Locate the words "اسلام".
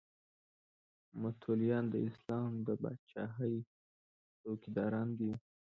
2.09-2.51